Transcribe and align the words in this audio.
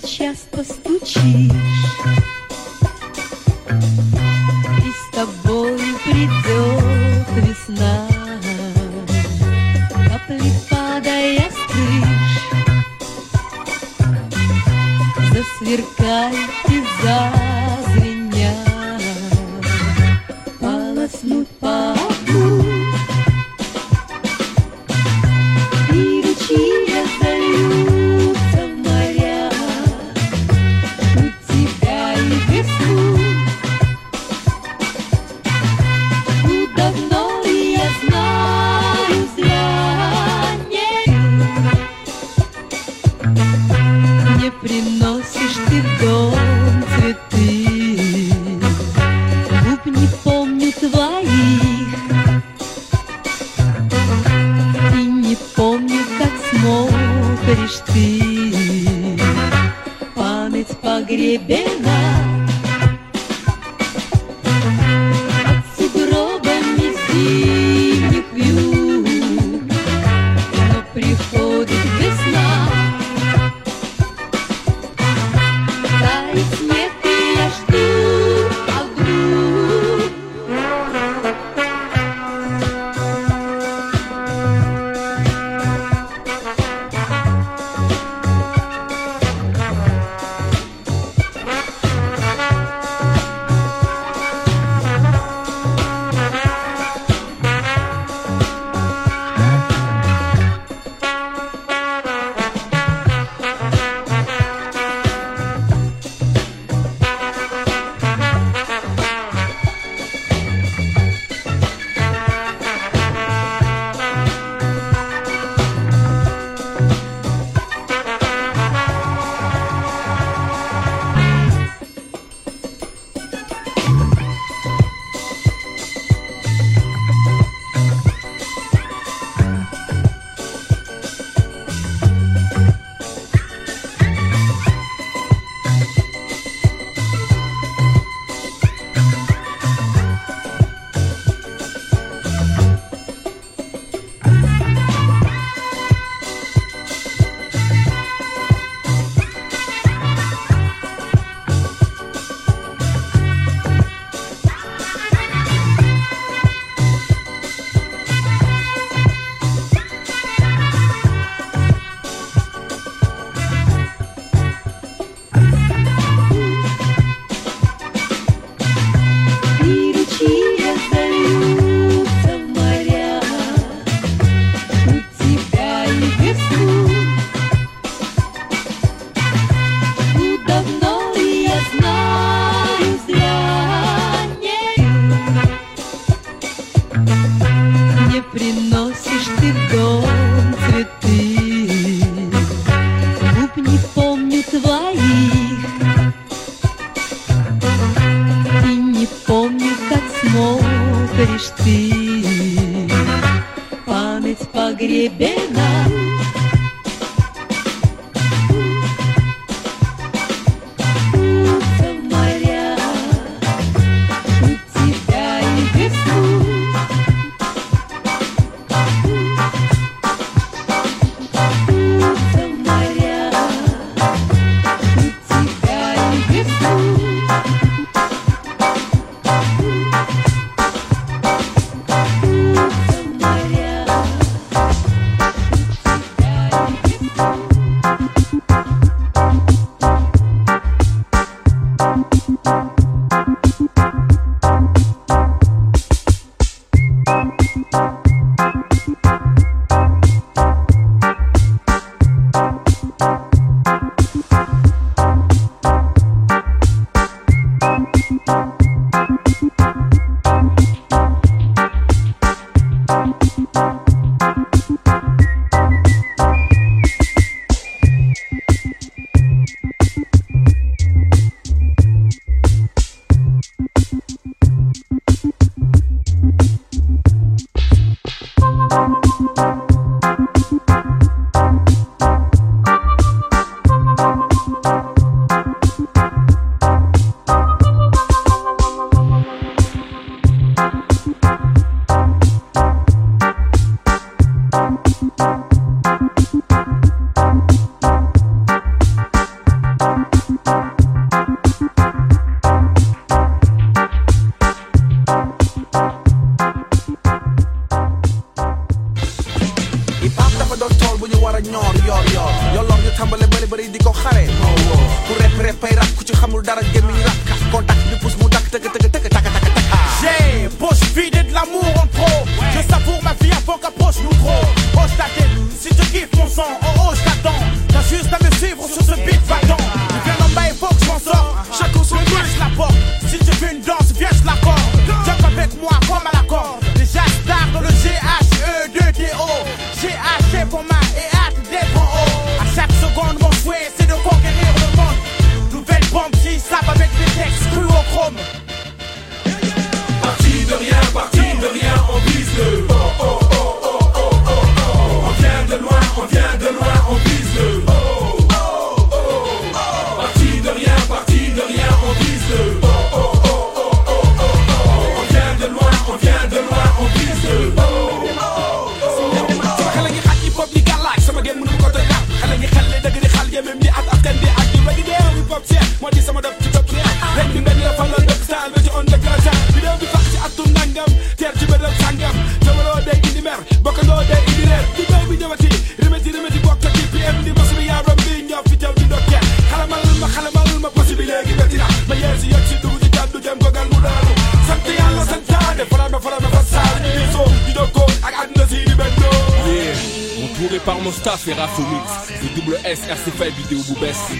сейчас 0.00 0.46
постучишь 0.50 1.16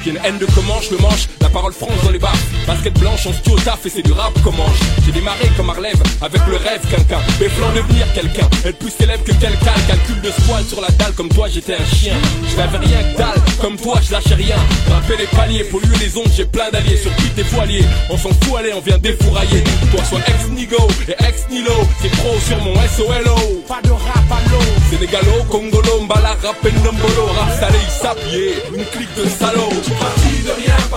Y'a 0.04 0.12
une 0.12 0.20
haine 0.24 0.38
de 0.38 0.46
Comanche, 0.46 0.90
le 0.90 0.98
manche, 0.98 1.26
la 1.40 1.48
parole 1.48 1.72
France 1.72 1.90
dans 2.04 2.10
les 2.10 2.18
bars. 2.18 2.36
Basket 2.66 2.94
blanche, 2.98 3.26
on 3.26 3.32
se 3.32 3.40
tue 3.40 3.50
au 3.50 3.58
taf 3.58 3.84
et 3.84 3.90
c'est 3.90 4.02
du 4.02 4.12
rap 4.12 4.32
Comanche. 4.42 4.78
J'ai 5.04 5.12
démarré 5.12 5.50
comme 5.56 5.70
Arlève, 5.70 6.00
avec 6.20 6.40
le 6.46 6.56
rêve 6.56 6.80
quelqu'un. 6.88 7.18
Mais 7.40 7.48
flanc 7.48 7.72
devenir 7.74 8.06
quelqu'un, 8.12 8.48
elle 8.64 8.74
plus 8.74 8.90
célèbre 8.90 9.24
que 9.24 9.32
quelqu'un. 9.32 9.74
Calcul 9.88 10.20
de 10.20 10.30
squal 10.30 10.64
sur 10.64 10.80
la 10.80 10.88
dalle, 10.90 11.12
comme 11.14 11.28
toi 11.28 11.48
j'étais 11.48 11.74
un 11.74 11.84
chien. 11.96 12.14
Je 12.44 12.56
J'avais 12.56 12.78
rien 12.78 13.02
que 13.12 13.18
dalle, 13.18 13.42
comme 13.60 13.76
toi 13.76 13.98
je 14.06 14.12
lâchais 14.12 14.34
rien. 14.34 14.56
Grimper 14.88 15.16
les 15.18 15.26
paliers, 15.26 15.64
polluer 15.64 15.96
les 15.98 16.16
ondes, 16.16 16.30
j'ai 16.36 16.44
plein 16.44 16.70
d'alliés. 16.70 16.96
Sur 16.96 17.14
qui 17.16 17.28
t'es 17.30 17.44
foilier, 17.44 17.84
on 18.08 18.16
s'en 18.16 18.30
fout, 18.42 18.56
allez, 18.58 18.72
on 18.74 18.80
vient 18.80 18.98
défourailler. 18.98 19.64
Toi 19.90 20.04
sois 20.04 20.20
ex-nigo 20.20 20.88
et 21.08 21.16
ex-nilo, 21.26 21.72
c'est 22.00 22.10
pro 22.10 22.38
sur 22.46 22.62
mon 22.62 22.74
SOLO. 22.74 23.62
Pas 23.66 23.80
de 23.82 23.90
rap 23.90 24.30
à 24.30 24.50
l'eau. 24.50 24.77
Sénégalo, 24.98 25.44
Congolo, 25.48 26.00
Mbala, 26.02 26.34
Rap 26.42 26.56
et 26.66 26.72
Nombolo, 26.82 27.26
Rap 27.38 27.60
salé, 27.60 27.78
sapie, 27.88 28.54
une 28.76 28.84
clique 28.86 29.14
de 29.16 29.28
salauds. 29.28 29.70
Tu 29.84 29.92
partis 29.92 30.42
de 30.44 30.50
rien. 30.50 30.87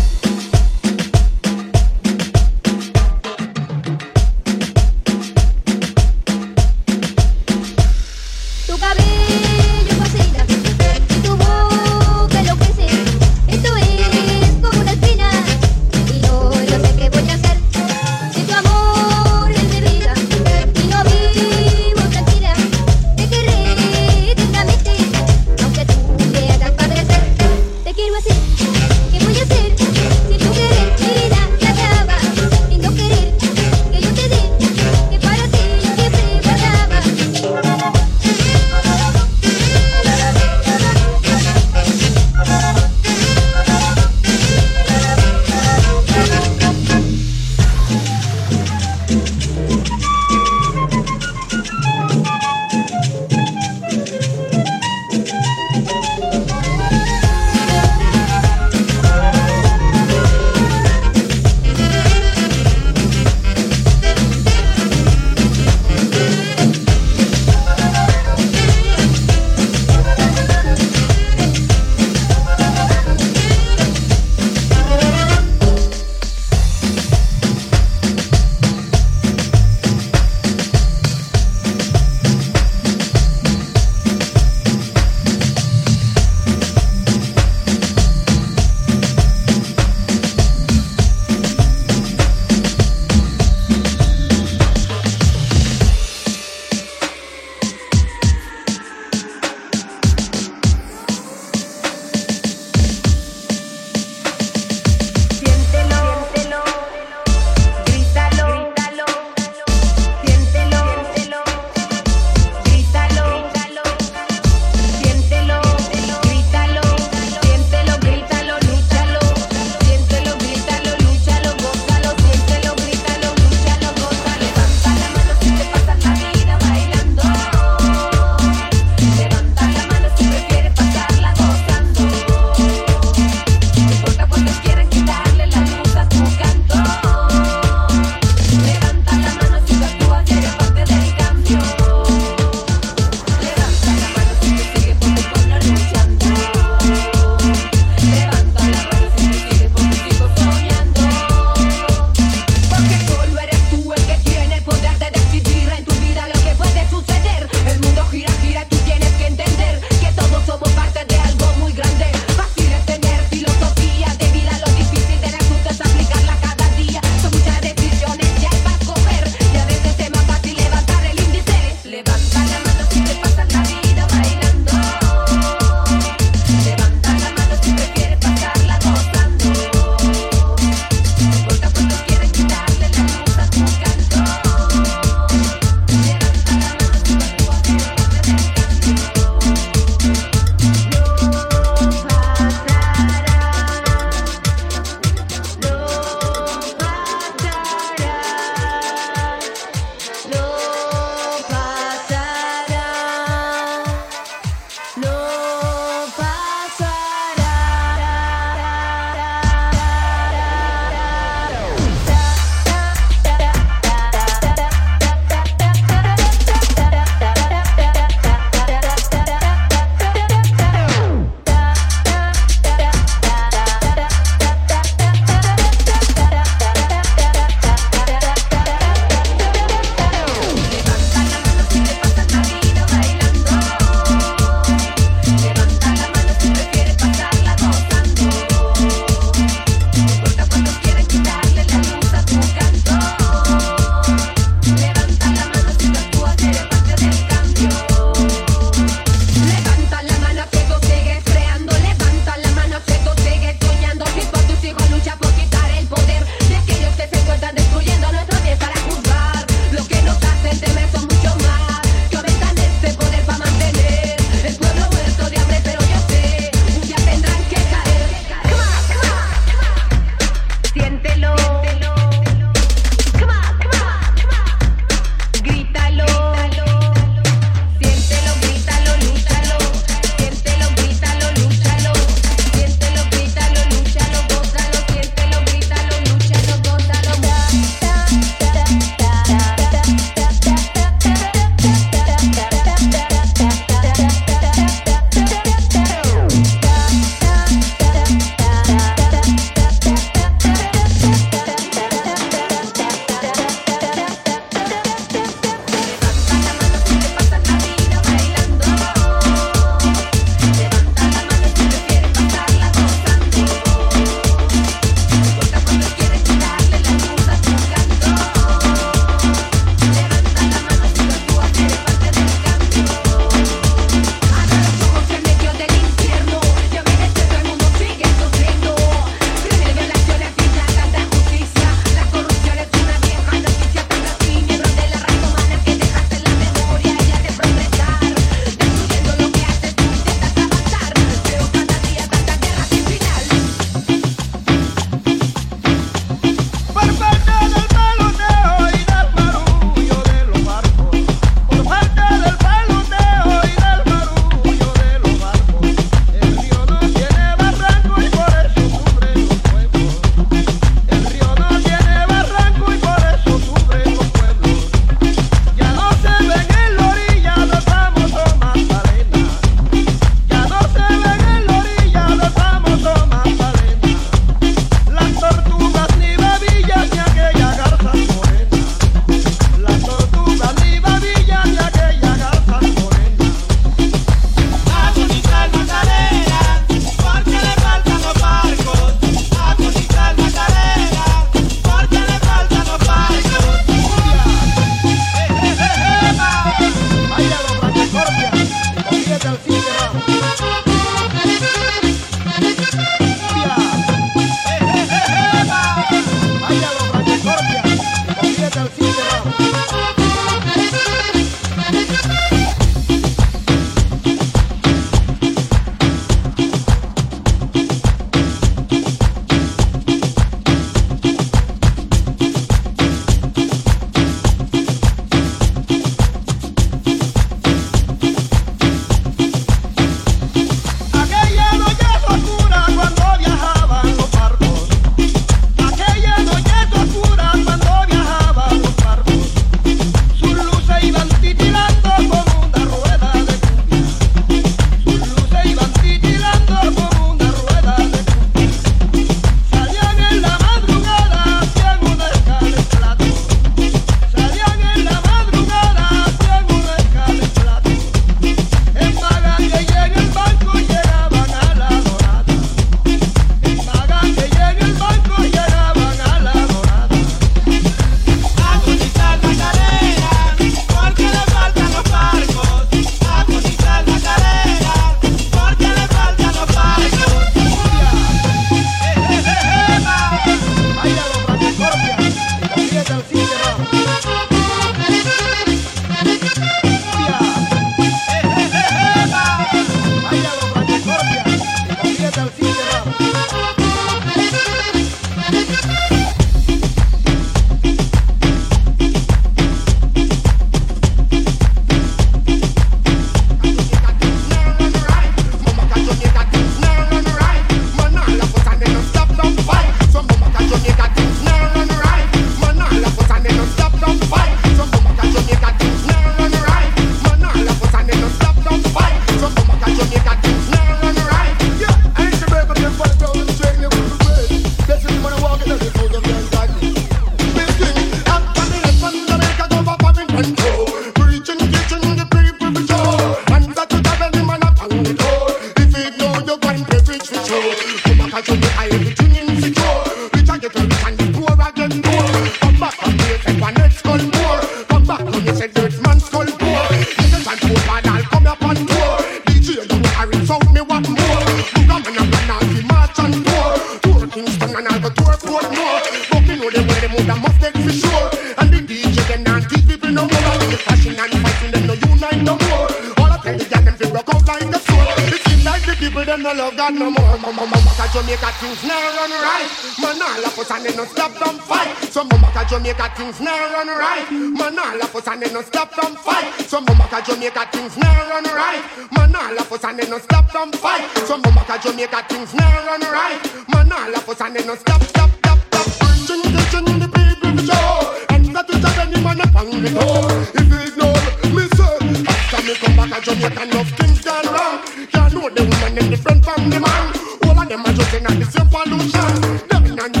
and 593.41 593.53
love 593.55 593.69
things 593.71 594.01
gone 594.01 594.25
wrong. 594.33 594.61
You 594.77 594.85
know 595.15 595.29
the 595.29 595.43
woman 595.49 595.77
is 595.79 595.89
different 595.89 596.23
from 596.23 596.49
the 596.49 596.59
man. 596.59 596.93
All 597.25 597.39
of 597.41 597.49
them 597.49 597.65
are 597.65 597.73
just 597.73 597.93
in 597.93 598.03
the 598.03 598.25
same 598.25 598.49
pollution. 598.53 599.47
Them 599.49 599.65
in 599.65 600.00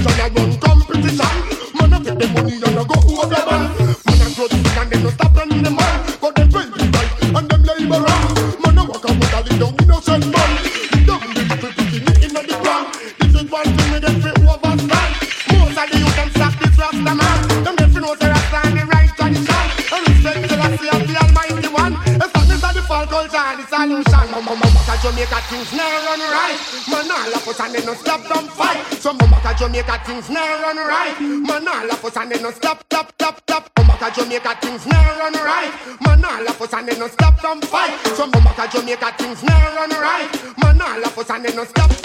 and 32.21 32.31
they 32.31 32.41
no 32.41 32.51
stop, 32.51 32.83
stop, 32.83 33.11
stop, 33.13 33.41
stop. 33.41 33.73
Come 33.75 33.87
back 33.87 34.13
to 34.13 34.21
Jamaica, 34.21 34.55
things 34.61 34.85
never 34.85 35.19
run 35.19 35.33
right. 35.33 35.71
Man, 36.05 36.23
all 36.23 36.47
of 36.47 36.61
us 36.61 36.73
and 36.73 36.87
they 36.87 36.97
no 36.99 37.07
stop, 37.07 37.41
don't 37.41 37.65
fight. 37.65 37.97
So 38.15 38.29
come 38.29 38.43
back 38.43 38.71
to 38.71 38.77
Jamaica, 38.79 39.13
things 39.17 39.43
never 39.43 39.75
run 39.75 39.89
right. 39.89 40.29
Man, 40.61 40.81
all 40.81 41.03
of 41.03 41.17
us 41.17 41.29
and 41.29 41.45
they 41.45 41.55
no 41.55 41.65
stop. 41.65 42.00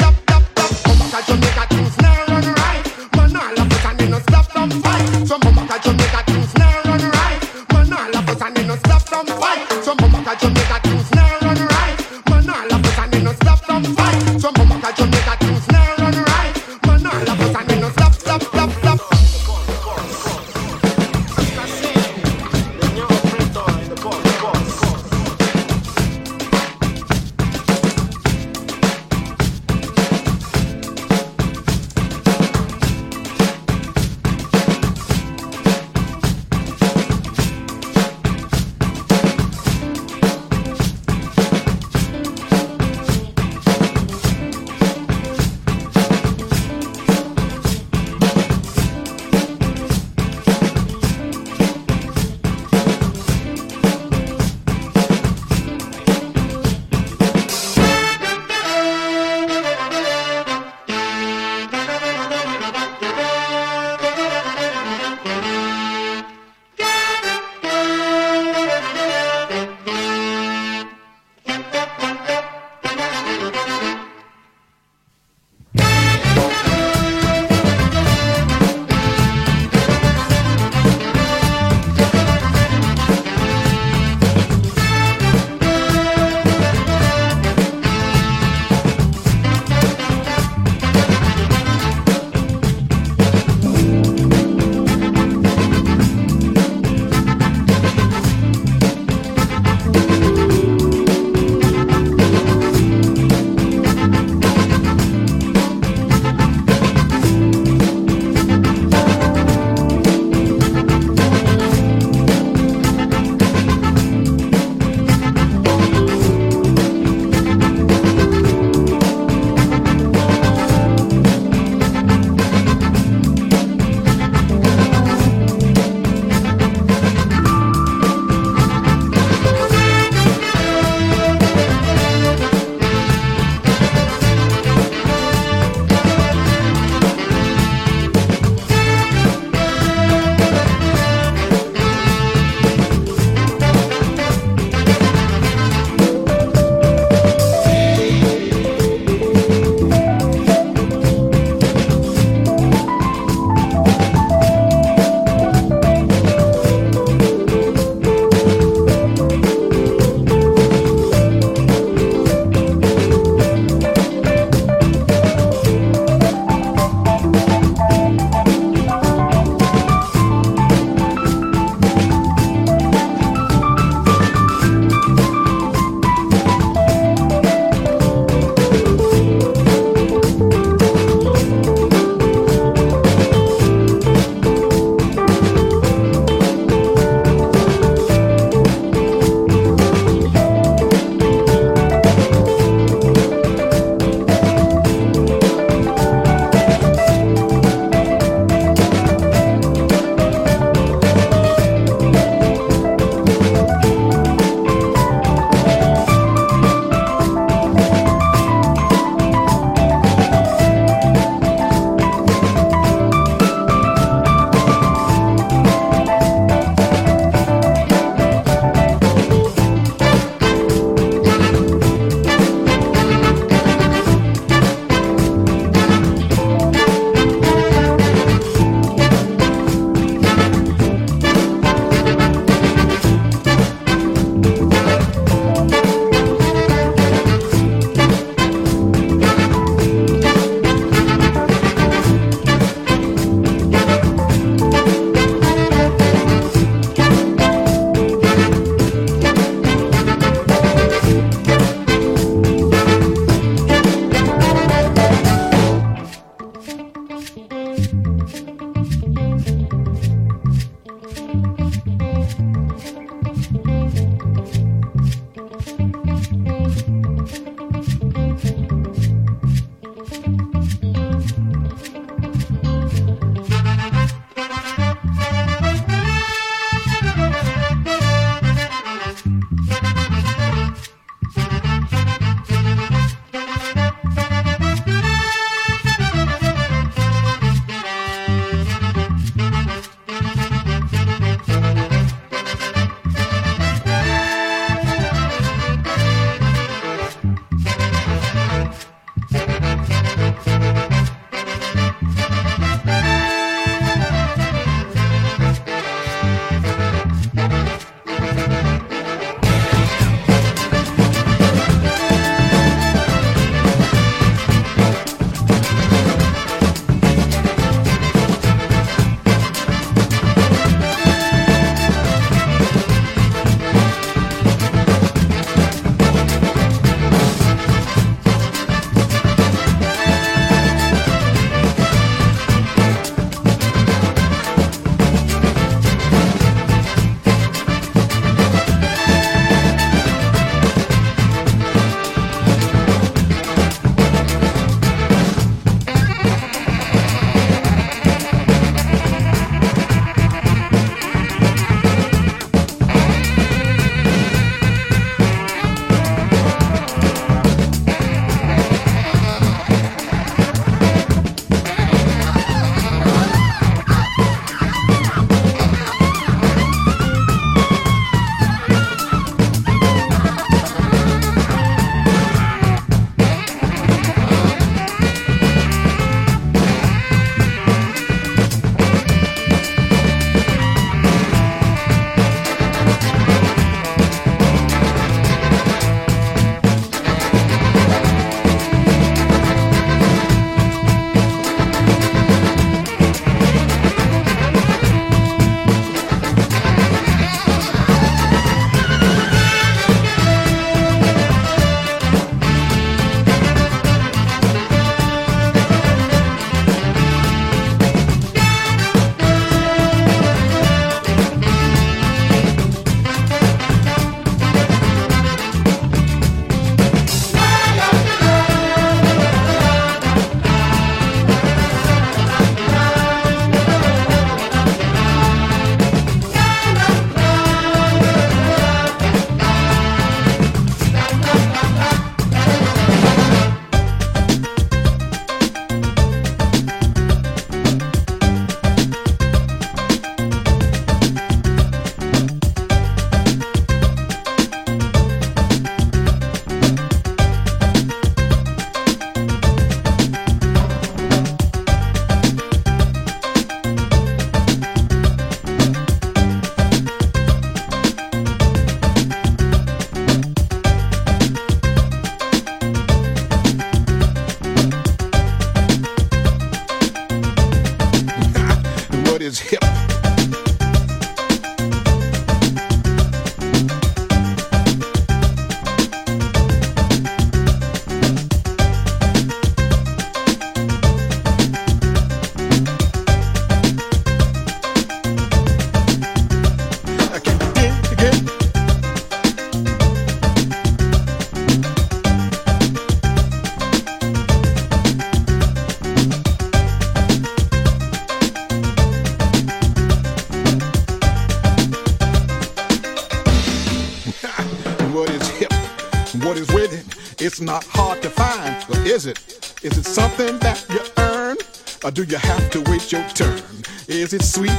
Or 511.86 511.92
do 511.92 512.02
you 512.02 512.16
have 512.16 512.50
to 512.50 512.60
wait 512.62 512.90
your 512.90 513.08
turn? 513.10 513.40
Is 513.86 514.12
it 514.12 514.22
sweet? 514.22 514.50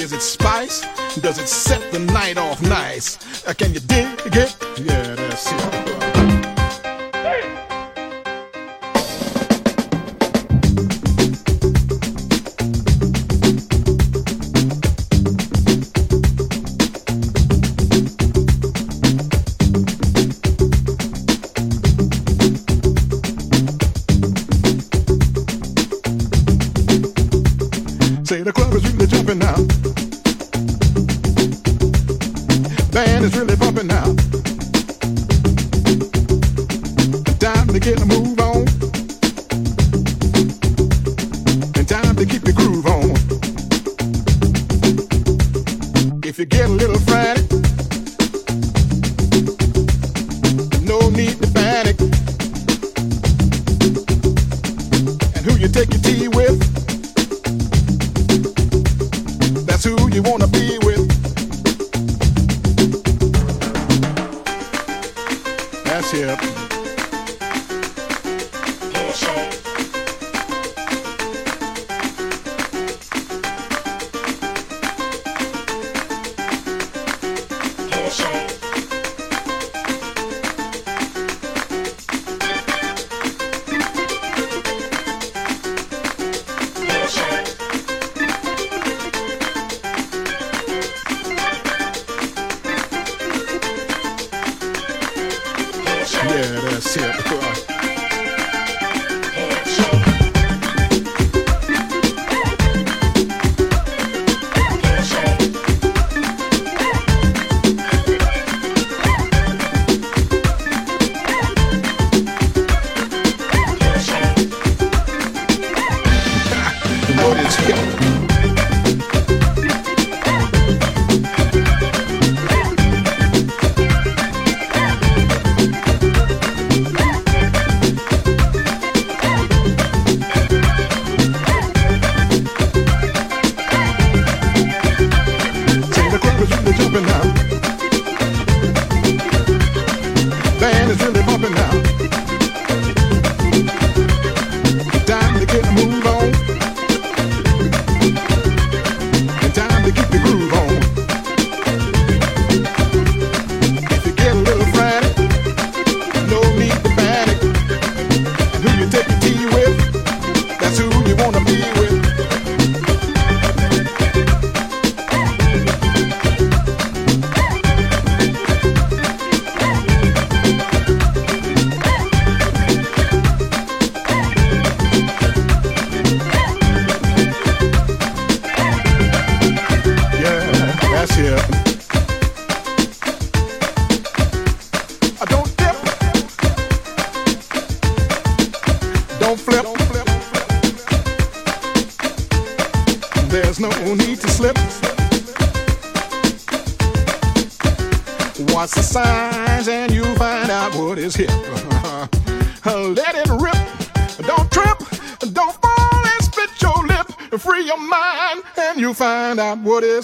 Is 0.00 0.14
it 0.14 0.22
spice? 0.22 0.80
Does 1.20 1.38
it 1.38 1.46
set 1.46 1.92
the 1.92 1.98
night 1.98 2.38
off 2.38 2.62
nice? 2.62 3.18
Uh, 3.46 3.52
can 3.52 3.74
you 3.74 3.80
dig 3.80 4.06
it? 4.24 4.56
Yeah, 4.78 5.14
that's 5.14 5.52
it. 5.52 5.99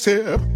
Out 0.09 0.56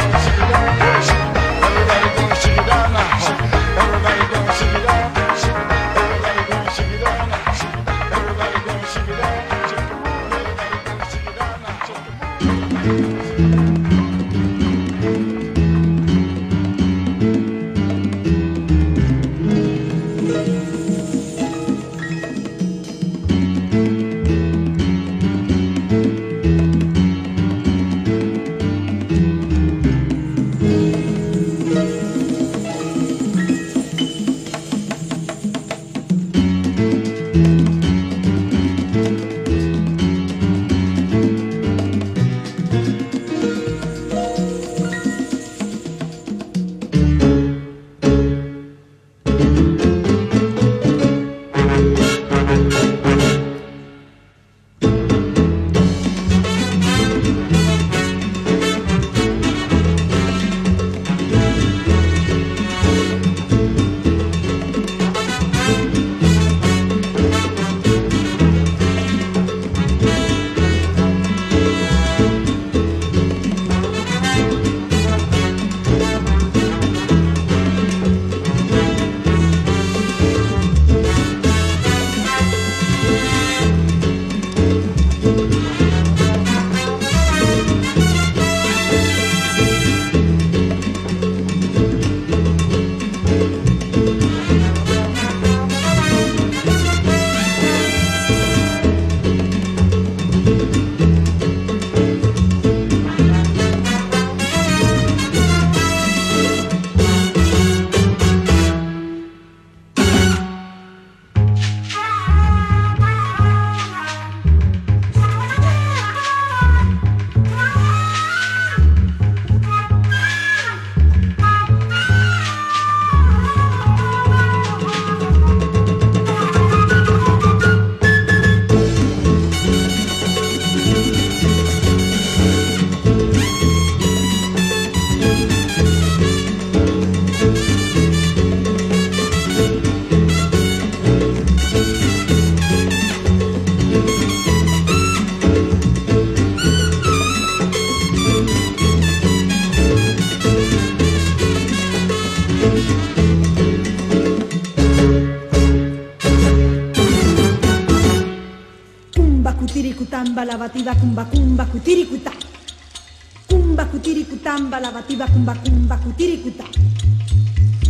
kumba 165.41 165.55
kumba 165.65 165.97
kutirikuta. 165.97 166.65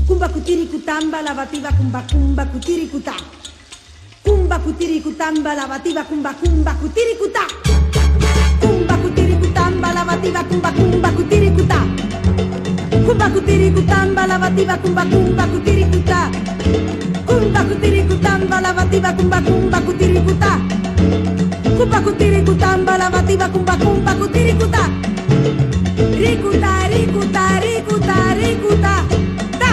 Kumba 0.07 0.29
kutirikutamba 0.29 1.21
lavativa 1.21 1.71
kumba 1.75 2.01
kumba 2.07 2.45
kutirikuta. 2.45 3.11
Kumba 4.23 4.55
kutirikutamba 4.59 5.55
lavativa 5.55 6.03
kumba 6.07 6.31
kumba 6.33 6.71
kutirikuta. 6.79 7.43
Kumba 8.61 8.95
kutirikutamba 9.03 9.91
lavativa 9.93 10.43
kumba 10.47 10.71
kumba 10.71 11.09
kutirikuta. 11.11 11.79
Kumba 13.05 13.27
kutirikutamba 13.29 14.27
lavativa 14.27 14.77
kumba 14.77 15.03
kumba 15.11 15.43
kutirikuta. 15.51 16.19
Kumba 17.27 17.59
kutirikutamba 17.67 18.61
lavativa 18.61 19.11
kumba 19.13 19.41
kumba 19.41 19.79
kutirikuta. 19.81 20.51
Kumba 21.77 21.99
kutirikutamba 21.99 22.97
lavativa 22.97 23.47
kumba 23.49 23.75
kumba 23.75 24.13
kutirikuta. 24.15 24.41
Rikuta, 24.41 25.00
rikuta, 26.31 26.87
rikuta, 26.87 28.15
rikuta. 28.39 28.95
Ta, 29.59 29.71